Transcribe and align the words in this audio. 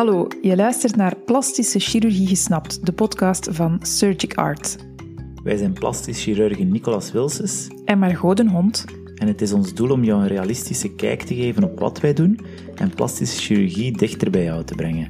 Hallo, 0.00 0.26
je 0.42 0.56
luistert 0.56 0.96
naar 0.96 1.16
Plastische 1.16 1.78
Chirurgie 1.78 2.26
Gesnapt, 2.26 2.86
de 2.86 2.92
podcast 2.92 3.48
van 3.50 3.78
Surgic 3.82 4.34
Art. 4.34 4.76
Wij 5.42 5.56
zijn 5.56 5.72
plastisch 5.72 6.22
chirurgen 6.22 6.70
Nicolas 6.70 7.12
Wilses 7.12 7.68
En 7.84 7.98
Margot 7.98 8.36
den 8.36 8.48
Hond. 8.48 8.84
en 9.14 9.26
het 9.26 9.40
is 9.40 9.52
ons 9.52 9.74
doel 9.74 9.90
om 9.90 10.04
jou 10.04 10.20
een 10.20 10.28
realistische 10.28 10.94
kijk 10.94 11.22
te 11.22 11.34
geven 11.34 11.64
op 11.64 11.78
wat 11.78 12.00
wij 12.00 12.12
doen 12.12 12.40
en 12.74 12.94
plastische 12.94 13.40
chirurgie 13.40 13.96
dichter 13.96 14.30
bij 14.30 14.44
jou 14.44 14.64
te 14.64 14.74
brengen. 14.74 15.08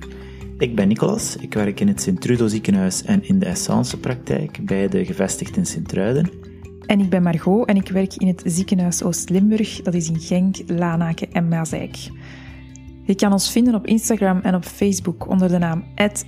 Ik 0.59 0.75
ben 0.75 0.89
Nicolas, 0.89 1.37
ik 1.37 1.55
werk 1.55 1.81
in 1.81 1.89
het 1.89 2.03
Sint-Trudo 2.03 2.47
ziekenhuis 2.47 3.03
en 3.03 3.29
in 3.29 3.39
de 3.39 3.47
Essence 3.47 3.99
praktijk, 3.99 4.59
beide 4.65 5.05
gevestigd 5.05 5.57
in 5.57 5.67
Sint-Truiden. 5.67 6.31
En 6.87 7.01
ik 7.01 7.11
ben 7.11 7.23
Margot 7.23 7.69
en 7.69 7.77
ik 7.77 7.89
werk 7.89 8.15
in 8.15 8.27
het 8.27 8.43
ziekenhuis 8.45 9.03
Oost-Limburg, 9.03 9.83
dat 9.83 9.95
is 9.95 10.09
in 10.09 10.21
Genk, 10.21 10.57
Lanaken 10.67 11.33
en 11.33 11.49
Mazeik. 11.49 11.97
Je 13.05 13.15
kan 13.15 13.33
ons 13.33 13.51
vinden 13.51 13.75
op 13.75 13.87
Instagram 13.87 14.41
en 14.41 14.55
op 14.55 14.65
Facebook 14.65 15.29
onder 15.29 15.49
de 15.49 15.59
naam 15.59 15.85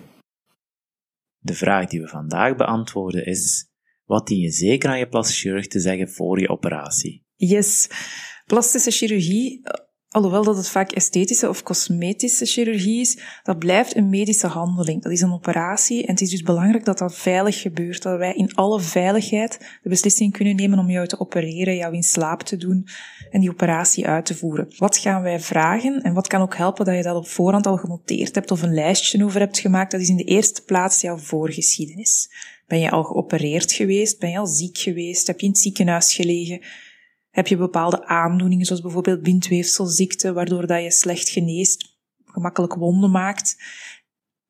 De 1.39 1.55
vraag 1.55 1.87
die 1.87 2.01
we 2.01 2.09
vandaag 2.09 2.57
beantwoorden 2.57 3.27
is: 3.27 3.69
wat 4.05 4.27
dien 4.27 4.39
je 4.39 4.51
zeker 4.51 4.91
aan 4.91 4.99
je 4.99 5.09
plastisch 5.09 5.41
chirurg 5.41 5.67
te 5.67 5.81
zeggen 5.81 6.09
voor 6.09 6.41
je 6.41 6.49
operatie? 6.49 7.25
Yes, 7.37 7.89
plastische 8.45 8.91
chirurgie, 8.91 9.63
alhoewel 10.15 10.45
dat 10.45 10.57
het 10.57 10.69
vaak 10.69 10.93
esthetische 10.93 11.49
of 11.49 11.63
cosmetische 11.63 12.47
chirurgie 12.47 13.01
is, 13.01 13.19
dat 13.43 13.59
blijft 13.59 13.97
een 13.97 14.09
medische 14.09 14.47
handeling. 14.47 15.03
Dat 15.03 15.13
is 15.13 15.21
een 15.21 15.33
operatie 15.33 16.03
en 16.03 16.11
het 16.13 16.21
is 16.21 16.31
dus 16.31 16.43
belangrijk 16.43 16.85
dat 16.85 16.99
dat 16.99 17.15
veilig 17.15 17.61
gebeurt. 17.61 18.03
Dat 18.03 18.19
wij 18.19 18.35
in 18.35 18.55
alle 18.55 18.81
veiligheid 18.81 19.79
de 19.83 19.89
beslissing 19.89 20.33
kunnen 20.33 20.57
nemen 20.57 20.79
om 20.79 20.91
jou 20.91 21.07
te 21.07 21.21
opereren, 21.21 21.77
jou 21.77 21.95
in 21.95 22.03
slaap 22.03 22.43
te 22.43 22.57
doen 22.57 22.87
en 23.31 23.41
die 23.41 23.51
operatie 23.51 24.07
uit 24.07 24.27
te 24.27 24.35
voeren. 24.35 24.67
Wat 24.77 24.97
gaan 24.97 25.23
wij 25.23 25.41
vragen 25.41 26.03
en 26.03 26.15
wat 26.15 26.27
kan 26.27 26.41
ook 26.41 26.57
helpen 26.57 26.85
dat 26.85 26.97
je 26.97 27.03
dat 27.03 27.17
op 27.17 27.29
voorhand 27.29 27.67
al 27.67 27.77
genoteerd 27.77 28.35
hebt 28.35 28.51
of 28.51 28.63
een 28.63 28.75
lijstje 28.75 29.25
over 29.25 29.41
hebt 29.41 29.59
gemaakt? 29.59 29.91
Dat 29.91 30.01
is 30.01 30.09
in 30.09 30.17
de 30.17 30.25
eerste 30.25 30.63
plaats 30.63 31.01
jouw 31.01 31.17
voorgeschiedenis. 31.17 32.29
Ben 32.67 32.79
je 32.79 32.91
al 32.91 33.05
geopereerd 33.05 33.73
geweest? 33.73 34.19
Ben 34.19 34.31
je 34.31 34.39
al 34.39 34.47
ziek 34.47 34.79
geweest? 34.79 35.27
Heb 35.27 35.41
je 35.41 35.47
in 35.47 35.53
het 35.53 35.61
ziekenhuis 35.61 36.15
gelegen? 36.15 36.61
Heb 37.35 37.47
je 37.47 37.57
bepaalde 37.57 38.07
aandoeningen, 38.07 38.67
zoals 38.67 38.83
bijvoorbeeld 38.83 39.23
bindweefselziekte, 39.23 40.33
waardoor 40.33 40.67
dat 40.67 40.83
je 40.83 40.91
slecht 40.91 41.29
geneest, 41.29 41.99
gemakkelijk 42.25 42.75
wonden 42.75 43.11
maakt? 43.11 43.57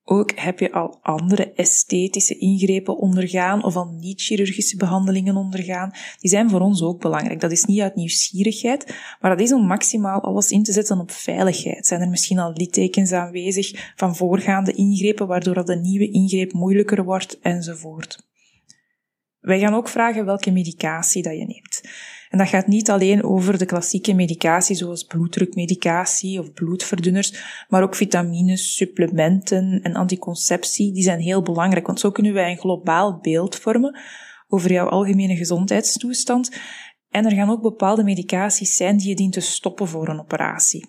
Ook 0.03 0.39
heb 0.39 0.59
je 0.59 0.73
al 0.73 0.99
andere 1.03 1.53
esthetische 1.53 2.39
ingrepen 2.39 2.97
ondergaan 2.97 3.65
of 3.65 3.77
al 3.77 3.97
niet-chirurgische 4.01 4.77
behandelingen 4.77 5.37
ondergaan. 5.37 5.93
Die 6.21 6.31
zijn 6.31 6.51
voor 6.51 6.61
ons 6.61 6.83
ook 6.83 7.01
belangrijk. 7.01 7.41
Dat 7.41 7.53
is 7.53 7.65
niet 7.65 7.81
uit 7.81 7.95
nieuwsgierigheid, 7.95 8.95
maar 9.21 9.31
dat 9.31 9.41
is 9.41 9.53
om 9.53 9.67
maximaal 9.67 10.21
alles 10.21 10.51
in 10.51 10.63
te 10.63 10.73
zetten 10.73 10.99
op 10.99 11.11
veiligheid. 11.11 11.87
Zijn 11.87 12.01
er 12.01 12.09
misschien 12.09 12.39
al 12.39 12.53
littekens 12.53 13.13
aanwezig 13.13 13.93
van 13.97 14.17
voorgaande 14.17 14.73
ingrepen, 14.73 15.27
waardoor 15.27 15.55
dat 15.55 15.69
een 15.69 15.81
nieuwe 15.81 16.11
ingreep 16.11 16.53
moeilijker 16.53 17.05
wordt, 17.05 17.39
enzovoort. 17.41 18.29
Wij 19.41 19.59
gaan 19.59 19.75
ook 19.75 19.89
vragen 19.89 20.25
welke 20.25 20.51
medicatie 20.51 21.23
dat 21.23 21.33
je 21.33 21.47
neemt. 21.47 21.83
En 22.35 22.41
dat 22.41 22.49
gaat 22.49 22.67
niet 22.67 22.91
alleen 22.91 23.25
over 23.25 23.59
de 23.59 23.67
klassieke 23.67 24.15
medicatie 24.15 24.77
zoals 24.77 25.05
bloeddrukmedicatie 25.05 26.41
of 26.41 26.53
bloedverdunners, 26.53 27.65
maar 27.69 27.83
ook 27.83 27.95
vitamines, 27.95 28.77
supplementen 28.77 29.81
en 29.83 29.95
anticonceptie. 29.95 30.93
Die 30.93 31.03
zijn 31.03 31.21
heel 31.21 31.43
belangrijk, 31.43 31.87
want 31.87 32.01
zo 32.01 32.11
kunnen 32.11 32.33
wij 32.33 32.51
een 32.51 32.59
globaal 32.59 33.19
beeld 33.23 33.57
vormen 33.57 33.99
over 34.49 34.73
jouw 34.73 34.89
algemene 34.89 35.37
gezondheidstoestand. 35.37 36.51
En 37.11 37.25
er 37.25 37.33
gaan 37.33 37.51
ook 37.51 37.63
bepaalde 37.63 38.05
medicaties 38.05 38.77
zijn 38.77 38.97
die 38.97 39.09
je 39.09 39.15
dient 39.15 39.33
te 39.33 39.41
stoppen 39.41 39.89
voor 39.89 40.09
een 40.09 40.21
operatie. 40.21 40.87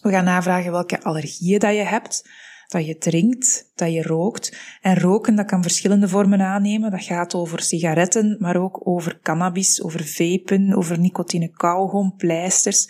We 0.00 0.10
gaan 0.10 0.24
navragen 0.24 0.72
welke 0.72 1.02
allergieën 1.02 1.58
dat 1.58 1.74
je 1.74 1.82
hebt, 1.82 2.28
dat 2.68 2.86
je 2.86 2.96
drinkt, 2.96 3.70
dat 3.74 3.92
je 3.92 4.02
rookt. 4.02 4.56
En 4.80 4.98
roken, 4.98 5.34
dat 5.34 5.46
kan 5.46 5.62
verschillende 5.62 6.08
vormen 6.08 6.40
aannemen. 6.40 6.90
Dat 6.90 7.04
gaat 7.04 7.34
over 7.34 7.60
sigaretten, 7.60 8.36
maar 8.40 8.56
ook 8.56 8.86
over 8.86 9.18
cannabis, 9.22 9.82
over 9.82 10.04
vapen, 10.04 10.74
over 10.74 10.98
nicotine 10.98 11.48
kauwgom, 11.48 12.16
pleisters. 12.16 12.88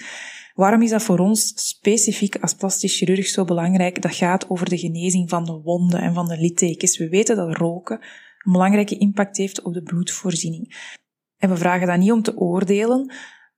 Waarom 0.55 0.83
is 0.83 0.91
dat 0.91 1.03
voor 1.03 1.19
ons 1.19 1.53
specifiek 1.55 2.37
als 2.37 2.55
plastisch 2.55 2.97
chirurg 2.97 3.27
zo 3.27 3.45
belangrijk? 3.45 4.03
Dat 4.03 4.15
gaat 4.15 4.51
over 4.51 4.69
de 4.69 4.79
genezing 4.79 5.29
van 5.29 5.45
de 5.45 5.61
wonden 5.63 6.01
en 6.01 6.15
van 6.15 6.29
de 6.29 6.37
littekens. 6.37 6.99
We 6.99 7.09
weten 7.09 7.37
dat 7.37 7.57
roken 7.57 8.01
een 8.45 8.53
belangrijke 8.53 8.99
impact 8.99 9.37
heeft 9.37 9.63
op 9.63 9.75
de 9.75 9.83
bloedvoorziening. 9.83 10.93
En 11.39 11.51
we 11.51 11.57
vragen 11.57 11.87
dat 11.87 11.99
niet 11.99 12.13
om 12.13 12.23
te 12.23 12.37
oordelen, 12.37 13.13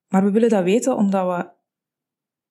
maar 0.09 0.25
we 0.25 0.31
willen 0.31 0.49
dat 0.49 0.65
weten 0.65 0.97
omdat 0.97 1.27
we 1.27 1.56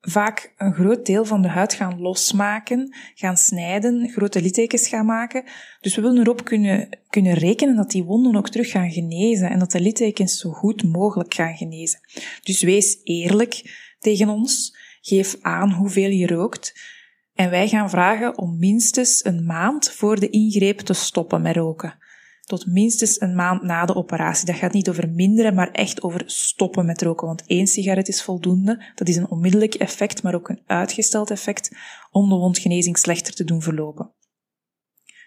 vaak 0.08 0.54
een 0.58 0.74
groot 0.74 1.06
deel 1.06 1.26
van 1.26 1.42
de 1.42 1.48
huid 1.48 1.74
gaan 1.74 2.00
losmaken, 2.02 2.96
gaan 3.16 3.38
snijden, 3.38 4.10
grote 4.10 4.42
littekens 4.42 4.88
gaan 4.88 5.06
maken. 5.06 5.44
Dus 5.82 5.96
we 5.96 6.02
willen 6.02 6.20
erop 6.20 6.44
kunnen, 6.44 7.00
kunnen 7.10 7.34
rekenen 7.34 7.76
dat 7.76 7.92
die 7.92 8.04
wonden 8.04 8.36
ook 8.36 8.50
terug 8.50 8.70
gaan 8.70 8.92
genezen 8.92 9.50
en 9.50 9.60
dat 9.60 9.72
de 9.72 9.82
littekens 9.82 10.40
zo 10.40 10.52
goed 10.52 10.84
mogelijk 10.84 11.34
gaan 11.34 11.56
genezen. 11.56 12.00
Dus 12.44 12.62
wees 12.62 13.00
eerlijk 13.04 13.62
tegen 14.00 14.30
ons, 14.30 14.78
geef 15.02 15.38
aan 15.42 15.72
hoeveel 15.72 16.10
je 16.10 16.28
rookt 16.28 16.94
en 17.34 17.50
wij 17.50 17.68
gaan 17.68 17.90
vragen 17.90 18.38
om 18.38 18.60
minstens 18.60 19.26
een 19.26 19.46
maand 19.46 19.92
voor 19.92 20.20
de 20.20 20.30
ingreep 20.30 20.80
te 20.80 20.94
stoppen 20.94 21.42
met 21.42 21.56
roken 21.56 22.04
tot 22.46 22.66
minstens 22.66 23.22
een 23.22 23.36
maand 23.36 23.62
na 23.62 23.86
de 23.86 23.96
operatie. 23.96 24.46
Dat 24.46 24.56
gaat 24.56 24.74
niet 24.74 24.90
over 24.90 25.10
minderen, 25.10 25.54
maar 25.54 25.72
echt 25.72 26.02
over 26.02 26.24
stoppen 26.26 26.86
met 26.86 27.02
roken. 27.02 27.28
Want 27.28 27.44
één 27.46 27.68
sigaret 27.68 28.08
is 28.08 28.24
voldoende. 28.24 28.92
Dat 28.96 29.08
is 29.08 29.16
een 29.16 29.30
onmiddellijk 29.30 29.74
effect, 29.74 30.24
maar 30.24 30.36
ook 30.36 30.50
een 30.50 30.62
uitgesteld 30.66 31.32
effect 31.32 31.72
om 32.12 32.30
de 32.30 32.36
wondgenezing 32.36 32.98
slechter 32.98 33.34
te 33.34 33.44
doen 33.44 33.62
verlopen. 33.62 34.14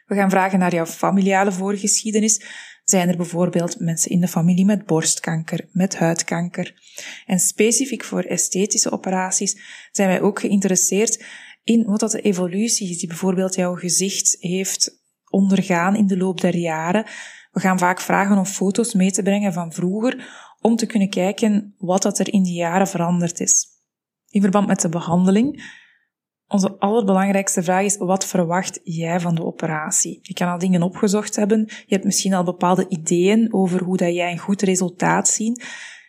We 0.07 0.15
gaan 0.15 0.31
vragen 0.31 0.59
naar 0.59 0.75
jouw 0.75 0.87
familiale 0.87 1.53
voorgeschiedenis. 1.53 2.43
Zijn 2.85 3.09
er 3.09 3.17
bijvoorbeeld 3.17 3.81
mensen 3.81 4.11
in 4.11 4.21
de 4.21 4.29
familie 4.29 4.65
met 4.65 4.87
borstkanker, 4.87 5.69
met 5.73 5.97
huidkanker? 5.97 6.75
En 7.27 7.39
specifiek 7.39 8.05
voor 8.05 8.23
esthetische 8.23 8.91
operaties 8.91 9.61
zijn 9.93 10.09
wij 10.09 10.21
ook 10.21 10.41
geïnteresseerd 10.41 11.25
in 11.65 11.85
wat 11.85 12.01
dat 12.01 12.11
de 12.11 12.21
evolutie 12.21 12.91
is 12.91 12.99
die 12.99 13.09
bijvoorbeeld 13.09 13.55
jouw 13.55 13.75
gezicht 13.75 14.37
heeft 14.41 14.98
ondergaan 15.31 15.97
in 15.97 16.07
de 16.07 16.17
loop 16.17 16.41
der 16.41 16.57
jaren. 16.57 17.05
We 17.51 17.61
gaan 17.61 17.79
vaak 17.79 18.01
vragen 18.01 18.39
om 18.39 18.45
foto's 18.45 18.95
mee 18.95 19.11
te 19.11 19.23
brengen 19.23 19.53
van 19.53 19.73
vroeger, 19.73 20.47
om 20.61 20.77
te 20.77 20.87
kunnen 20.87 21.11
kijken 21.11 21.75
wat 21.79 22.03
dat 22.03 22.19
er 22.19 22.33
in 22.33 22.43
die 22.43 22.55
jaren 22.55 22.89
veranderd 22.89 23.41
is. 23.41 23.67
In 24.31 24.41
verband 24.41 24.67
met 24.67 24.81
de 24.81 24.89
behandeling, 24.89 25.63
onze 26.47 26.79
allerbelangrijkste 26.79 27.63
vraag 27.63 27.85
is, 27.85 27.97
wat 27.97 28.27
verwacht 28.27 28.81
jij 28.83 29.21
van 29.21 29.35
de 29.35 29.45
operatie? 29.45 30.19
Je 30.23 30.35
kan 30.35 30.49
al 30.49 30.59
dingen 30.59 30.83
opgezocht 30.83 31.37
hebben, 31.37 31.65
je 31.67 31.95
hebt 31.95 32.05
misschien 32.05 32.35
al 32.35 32.45
bepaalde 32.45 32.89
ideeën 32.89 33.55
over 33.55 33.85
hoe 33.85 33.97
dat 33.97 34.15
jij 34.15 34.31
een 34.31 34.39
goed 34.39 34.63
resultaat 34.63 35.29
ziet. 35.29 35.67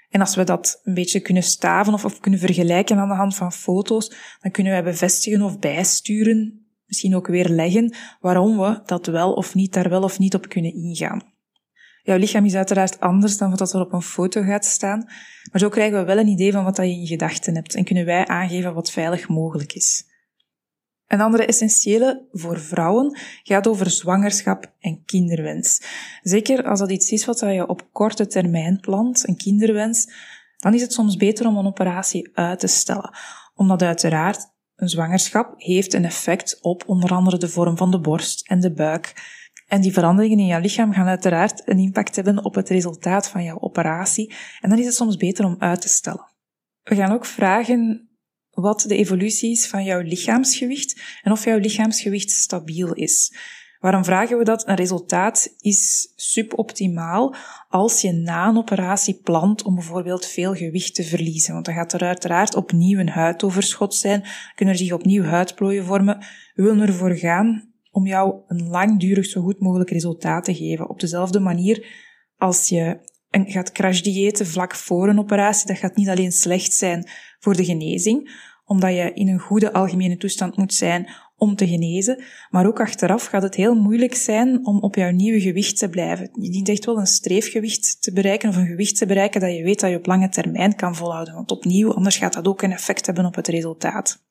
En 0.10 0.20
als 0.20 0.36
we 0.36 0.44
dat 0.44 0.80
een 0.84 0.94
beetje 0.94 1.20
kunnen 1.20 1.44
staven 1.44 1.94
of, 1.94 2.06
of 2.06 2.20
kunnen 2.20 2.40
vergelijken 2.40 2.98
aan 2.98 3.08
de 3.08 3.16
hand 3.16 3.36
van 3.36 3.52
foto's, 3.52 4.38
dan 4.42 4.52
kunnen 4.52 4.72
wij 4.72 4.84
bevestigen 4.84 5.42
of 5.42 5.60
bijsturen 5.60 6.69
misschien 6.90 7.16
ook 7.16 7.28
weer 7.28 7.50
leggen 7.50 7.96
waarom 8.20 8.58
we 8.58 8.82
dat 8.86 9.06
wel 9.06 9.34
of 9.34 9.56
niet 9.56 9.74
daar 9.74 9.90
wel 9.90 10.04
of 10.04 10.20
niet 10.20 10.36
op 10.36 10.50
kunnen 10.50 10.74
ingaan. 10.74 11.24
Jouw 12.04 12.18
lichaam 12.18 12.46
is 12.46 12.56
uiteraard 12.56 13.00
anders 13.00 13.38
dan 13.38 13.50
wat 13.50 13.74
er 13.74 13.82
op 13.82 13.94
een 13.94 14.02
foto 14.02 14.42
gaat 14.42 14.66
staan, 14.66 15.04
maar 15.52 15.62
zo 15.62 15.70
krijgen 15.70 16.00
we 16.00 16.06
wel 16.06 16.18
een 16.18 16.28
idee 16.28 16.52
van 16.52 16.64
wat 16.64 16.78
je 16.78 16.84
in 16.84 17.08
gedachten 17.08 17.56
hebt 17.56 17.76
en 17.76 17.84
kunnen 17.84 18.06
wij 18.06 18.28
aangeven 18.28 18.74
wat 18.74 18.92
veilig 18.92 19.28
mogelijk 19.28 19.74
is. 19.74 20.08
Een 21.08 21.22
andere 21.22 21.46
essentiële 21.46 22.28
voor 22.32 22.60
vrouwen 22.60 23.18
gaat 23.44 23.68
over 23.68 23.90
zwangerschap 23.90 24.74
en 24.80 25.04
kinderwens. 25.06 25.82
Zeker 26.22 26.64
als 26.64 26.80
dat 26.80 26.92
iets 26.92 27.12
is 27.12 27.26
wat 27.26 27.40
je 27.40 27.68
op 27.68 27.88
korte 27.92 28.28
termijn 28.28 28.80
plant, 28.80 29.28
een 29.28 29.38
kinderwens, 29.38 30.12
dan 30.58 30.74
is 30.74 30.82
het 30.82 30.94
soms 30.94 31.16
beter 31.16 31.48
om 31.48 31.58
een 31.58 31.66
operatie 31.66 32.30
uit 32.34 32.60
te 32.60 32.68
stellen. 32.68 33.18
Omdat 33.56 33.82
uiteraard 33.82 34.58
een 34.80 34.90
zwangerschap 34.90 35.54
heeft 35.58 35.94
een 35.94 36.06
effect 36.06 36.58
op 36.62 36.84
onder 36.86 37.12
andere 37.12 37.38
de 37.38 37.50
vorm 37.50 37.78
van 37.78 37.92
de 37.92 38.00
borst 38.00 38.48
en 38.48 38.60
de 38.60 38.74
buik. 38.74 39.38
En 39.68 39.82
die 39.82 39.94
veranderingen 39.94 40.40
in 40.40 40.46
jouw 40.46 40.60
lichaam 40.60 40.94
gaan 40.94 41.08
uiteraard 41.08 41.62
een 41.66 41.78
impact 41.78 42.16
hebben 42.16 42.46
op 42.46 42.56
het 42.56 42.70
resultaat 42.70 43.30
van 43.30 43.44
jouw 43.44 43.60
operatie. 43.60 44.34
En 44.62 44.70
dan 44.70 44.80
is 44.80 44.86
het 44.86 44.96
soms 44.96 45.16
beter 45.16 45.46
om 45.46 45.56
uit 45.60 45.82
te 45.82 45.88
stellen. 45.88 46.32
We 46.84 46.96
gaan 46.96 47.12
ook 47.12 47.26
vragen 47.26 48.10
wat 48.50 48.82
de 48.88 48.96
evolutie 48.96 49.52
is 49.52 49.68
van 49.68 49.84
jouw 49.84 50.02
lichaamsgewicht 50.02 51.02
en 51.22 51.32
of 51.32 51.44
jouw 51.44 51.58
lichaamsgewicht 51.58 52.32
stabiel 52.32 52.94
is. 52.94 53.34
Waarom 53.80 54.04
vragen 54.04 54.38
we 54.38 54.44
dat? 54.44 54.68
Een 54.68 54.76
resultaat 54.76 55.56
is 55.60 56.14
suboptimaal 56.16 57.36
als 57.70 58.02
je 58.02 58.12
na 58.12 58.48
een 58.48 58.58
operatie 58.58 59.20
plant 59.24 59.64
om 59.64 59.76
bijvoorbeeld 59.76 60.26
veel 60.26 60.56
gewicht 60.56 60.96
te 60.96 61.04
verliezen. 61.04 61.54
Want 61.54 61.66
dan 61.66 61.74
gaat 61.74 61.94
er 61.94 62.02
uiteraard 62.02 62.56
opnieuw 62.56 63.00
een 63.00 63.10
huidoverschot 63.10 63.96
zijn, 63.96 64.24
kunnen 64.56 64.74
er 64.74 64.80
zich 64.80 64.92
opnieuw 64.94 65.24
huidplooien 65.24 65.86
vormen. 65.86 66.18
We 66.54 66.64
willen 66.64 66.88
ervoor 66.88 67.16
gaan 67.16 67.74
om 67.92 68.06
jou 68.06 68.36
een 68.48 68.68
langdurig 68.68 69.26
zo 69.26 69.42
goed 69.42 69.60
mogelijk 69.60 69.90
resultaat 69.90 70.44
te 70.44 70.56
geven. 70.56 70.90
Op 70.90 71.00
dezelfde 71.00 71.40
manier 71.40 71.86
als 72.38 72.70
je 72.70 73.00
gaat 73.32 73.72
crashdiëten 73.72 74.48
vlak 74.48 74.76
voor 74.76 75.10
een 75.10 75.20
operatie, 75.20 75.68
dat 75.68 75.78
gaat 75.78 75.96
niet 75.96 76.10
alleen 76.10 76.32
slecht 76.32 76.74
zijn 76.74 77.10
voor 77.40 77.56
de 77.56 77.66
genezing, 77.66 78.48
omdat 78.66 78.92
je 78.92 79.14
in 79.14 79.28
een 79.28 79.40
goede 79.40 79.74
algemene 79.74 80.18
toestand 80.18 80.58
moet 80.58 80.74
zijn 80.74 81.10
om 81.40 81.56
te 81.56 81.68
genezen. 81.68 82.24
Maar 82.50 82.68
ook 82.68 82.80
achteraf 82.80 83.26
gaat 83.26 83.42
het 83.42 83.56
heel 83.56 83.76
moeilijk 83.76 84.16
zijn 84.16 84.66
om 84.66 84.80
op 84.80 84.96
jouw 84.96 85.12
nieuwe 85.12 85.40
gewicht 85.40 85.78
te 85.78 85.90
blijven. 85.90 86.30
Je 86.42 86.50
dient 86.50 86.70
echt 86.70 86.86
wel 86.86 86.98
een 86.98 87.08
streefgewicht 87.08 88.02
te 88.02 88.14
bereiken 88.14 88.50
of 88.50 88.56
een 88.56 88.68
gewicht 88.68 88.98
te 88.98 89.06
bereiken 89.06 89.42
dat 89.42 89.56
je 89.56 89.64
weet 89.64 89.80
dat 89.80 89.90
je 89.90 89.98
op 89.98 90.06
lange 90.06 90.30
termijn 90.30 90.76
kan 90.76 90.96
volhouden. 90.96 91.34
Want 91.34 91.52
opnieuw, 91.52 91.94
anders 91.94 92.18
gaat 92.18 92.34
dat 92.34 92.48
ook 92.48 92.62
een 92.62 92.72
effect 92.72 93.06
hebben 93.06 93.26
op 93.26 93.36
het 93.36 93.48
resultaat. 93.48 94.28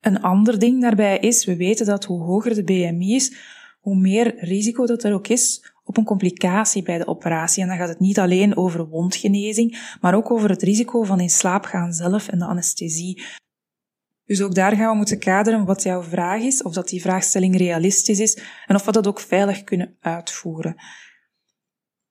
Een 0.00 0.20
ander 0.20 0.58
ding 0.58 0.80
daarbij 0.80 1.18
is, 1.18 1.44
we 1.44 1.56
weten 1.56 1.86
dat 1.86 2.04
hoe 2.04 2.22
hoger 2.22 2.54
de 2.54 2.64
BMI 2.64 3.14
is, 3.14 3.36
hoe 3.80 3.96
meer 3.96 4.44
risico 4.44 4.86
dat 4.86 5.04
er 5.04 5.14
ook 5.14 5.28
is 5.28 5.72
op 5.84 5.96
een 5.96 6.04
complicatie 6.04 6.82
bij 6.82 6.98
de 6.98 7.06
operatie. 7.06 7.62
En 7.62 7.68
dan 7.68 7.76
gaat 7.76 7.88
het 7.88 8.00
niet 8.00 8.18
alleen 8.18 8.56
over 8.56 8.88
wondgenezing, 8.88 9.96
maar 10.00 10.14
ook 10.14 10.30
over 10.30 10.50
het 10.50 10.62
risico 10.62 11.02
van 11.02 11.20
in 11.20 11.30
slaap 11.30 11.64
gaan 11.64 11.92
zelf 11.92 12.28
en 12.28 12.38
de 12.38 12.44
anesthesie. 12.44 13.22
Dus 14.32 14.42
ook 14.42 14.54
daar 14.54 14.76
gaan 14.76 14.90
we 14.90 14.96
moeten 14.96 15.18
kaderen 15.18 15.64
wat 15.64 15.82
jouw 15.82 16.02
vraag 16.02 16.42
is, 16.42 16.62
of 16.62 16.72
dat 16.72 16.88
die 16.88 17.00
vraagstelling 17.00 17.56
realistisch 17.56 18.20
is 18.20 18.42
en 18.66 18.74
of 18.74 18.84
we 18.84 18.92
dat 18.92 19.06
ook 19.06 19.20
veilig 19.20 19.64
kunnen 19.64 19.96
uitvoeren. 20.00 20.74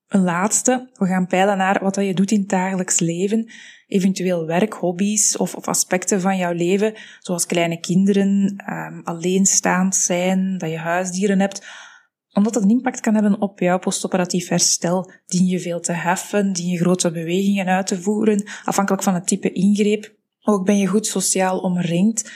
Een 0.08 0.22
laatste, 0.22 0.90
we 0.92 1.06
gaan 1.06 1.26
peilen 1.26 1.56
naar 1.56 1.82
wat 1.82 1.94
je 1.94 2.14
doet 2.14 2.30
in 2.30 2.40
het 2.40 2.48
dagelijks 2.48 2.98
leven, 2.98 3.50
eventueel 3.86 4.46
werk, 4.46 4.72
hobby's 4.72 5.36
of, 5.36 5.54
of 5.54 5.68
aspecten 5.68 6.20
van 6.20 6.36
jouw 6.36 6.52
leven, 6.52 6.94
zoals 7.18 7.46
kleine 7.46 7.80
kinderen, 7.80 8.62
um, 8.70 9.00
alleenstaand 9.04 9.96
zijn, 9.96 10.58
dat 10.58 10.70
je 10.70 10.78
huisdieren 10.78 11.40
hebt, 11.40 11.66
omdat 12.32 12.52
dat 12.52 12.62
een 12.62 12.70
impact 12.70 13.00
kan 13.00 13.14
hebben 13.14 13.40
op 13.40 13.58
jouw 13.58 13.78
postoperatief 13.78 14.48
herstel. 14.48 15.12
Dien 15.26 15.46
je 15.46 15.60
veel 15.60 15.80
te 15.80 15.92
heffen, 15.92 16.52
dien 16.52 16.68
je 16.68 16.78
grote 16.78 17.10
bewegingen 17.10 17.66
uit 17.66 17.86
te 17.86 18.02
voeren, 18.02 18.44
afhankelijk 18.64 19.02
van 19.02 19.14
het 19.14 19.26
type 19.26 19.52
ingreep. 19.52 20.20
Ook 20.44 20.64
ben 20.64 20.78
je 20.78 20.86
goed 20.86 21.06
sociaal 21.06 21.58
omringd. 21.58 22.30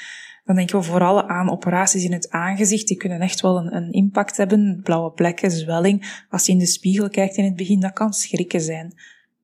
Dan 0.44 0.56
denken 0.56 0.78
we 0.78 0.84
vooral 0.84 1.28
aan 1.28 1.50
operaties 1.50 2.04
in 2.04 2.12
het 2.12 2.30
aangezicht. 2.30 2.88
Die 2.88 2.96
kunnen 2.96 3.20
echt 3.20 3.40
wel 3.40 3.56
een, 3.56 3.76
een 3.76 3.92
impact 3.92 4.36
hebben. 4.36 4.80
Blauwe 4.82 5.10
plekken, 5.10 5.50
zwelling. 5.50 6.24
Als 6.30 6.46
je 6.46 6.52
in 6.52 6.58
de 6.58 6.66
spiegel 6.66 7.08
kijkt 7.08 7.36
in 7.36 7.44
het 7.44 7.56
begin, 7.56 7.80
dat 7.80 7.92
kan 7.92 8.12
schrikken 8.12 8.60
zijn. 8.60 8.94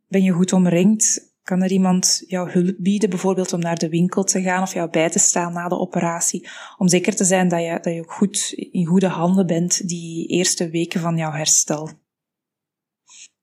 Ben 0.09 0.23
je 0.23 0.33
goed 0.33 0.53
omringd? 0.53 1.31
Kan 1.43 1.63
er 1.63 1.71
iemand 1.71 2.25
jou 2.27 2.51
hulp 2.51 2.75
bieden, 2.79 3.11
bijvoorbeeld 3.11 3.53
om 3.53 3.61
naar 3.61 3.79
de 3.79 3.89
winkel 3.89 4.25
te 4.25 4.43
gaan 4.43 4.63
of 4.63 4.75
jou 4.75 4.91
bij 4.91 5.11
te 5.11 5.19
staan 5.19 5.53
na 5.53 5.69
de 5.69 5.79
operatie, 5.79 6.49
om 6.79 6.89
zeker 6.89 7.15
te 7.15 7.25
zijn 7.25 7.49
dat 7.49 7.61
je, 7.61 7.79
dat 7.83 7.95
je 7.95 8.01
ook 8.01 8.13
goed 8.13 8.53
in 8.71 8.87
goede 8.87 9.07
handen 9.07 9.47
bent 9.47 9.89
die 9.89 10.27
eerste 10.27 10.71
weken 10.71 11.01
van 11.01 11.17
jouw 11.17 11.33
herstel. 11.33 11.91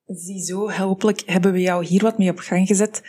Ziezo, 0.05 0.71
hopelijk 0.71 1.23
hebben 1.25 1.51
we 1.51 1.61
jou 1.61 1.85
hier 1.85 2.01
wat 2.01 2.17
mee 2.17 2.29
op 2.29 2.39
gang 2.39 2.67
gezet. 2.67 3.01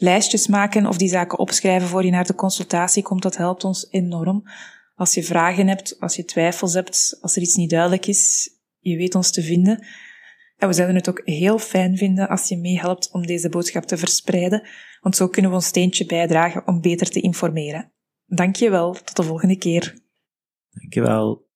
Lijstjes 0.00 0.46
maken 0.46 0.86
of 0.86 0.96
die 0.96 1.08
zaken 1.08 1.38
opschrijven 1.38 1.88
voor 1.88 2.04
je 2.04 2.10
naar 2.10 2.26
de 2.26 2.34
consultatie 2.34 3.02
komt, 3.02 3.22
dat 3.22 3.36
helpt 3.36 3.64
ons 3.64 3.86
enorm. 3.90 4.42
Als 4.94 5.14
je 5.14 5.22
vragen 5.22 5.68
hebt, 5.68 6.00
als 6.00 6.16
je 6.16 6.24
twijfels 6.24 6.74
hebt, 6.74 7.18
als 7.20 7.36
er 7.36 7.42
iets 7.42 7.54
niet 7.54 7.70
duidelijk 7.70 8.06
is, 8.06 8.50
je 8.78 8.96
weet 8.96 9.14
ons 9.14 9.30
te 9.30 9.42
vinden. 9.42 9.86
En 10.56 10.68
we 10.68 10.74
zouden 10.74 10.96
het 10.96 11.08
ook 11.08 11.20
heel 11.24 11.58
fijn 11.58 11.96
vinden 11.96 12.28
als 12.28 12.48
je 12.48 12.56
meehelpt 12.56 13.10
om 13.12 13.26
deze 13.26 13.48
boodschap 13.48 13.84
te 13.84 13.96
verspreiden, 13.96 14.68
want 15.00 15.16
zo 15.16 15.28
kunnen 15.28 15.50
we 15.50 15.56
ons 15.56 15.66
steentje 15.66 16.06
bijdragen 16.06 16.66
om 16.66 16.80
beter 16.80 17.10
te 17.10 17.20
informeren. 17.20 17.92
Dank 18.26 18.56
je 18.56 18.70
wel, 18.70 18.92
tot 18.92 19.16
de 19.16 19.22
volgende 19.22 19.56
keer. 19.56 19.98
Dank 20.70 21.47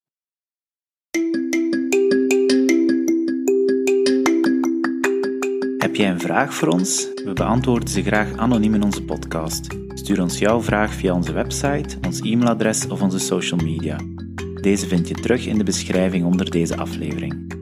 jij 6.03 6.11
een 6.11 6.21
vraag 6.21 6.55
voor 6.55 6.69
ons? 6.69 7.09
We 7.25 7.33
beantwoorden 7.33 7.89
ze 7.89 8.03
graag 8.03 8.37
anoniem 8.37 8.75
in 8.75 8.83
onze 8.83 9.05
podcast. 9.05 9.67
Stuur 9.95 10.23
ons 10.23 10.39
jouw 10.39 10.63
vraag 10.63 10.93
via 10.93 11.15
onze 11.15 11.33
website, 11.33 11.97
ons 12.07 12.21
e-mailadres 12.21 12.87
of 12.89 13.03
onze 13.03 13.19
social 13.19 13.61
media. 13.61 13.97
Deze 14.61 14.87
vind 14.87 15.09
je 15.09 15.15
terug 15.15 15.47
in 15.47 15.59
de 15.59 15.65
beschrijving 15.65 16.25
onder 16.25 16.51
deze 16.51 16.77
aflevering. 16.77 17.62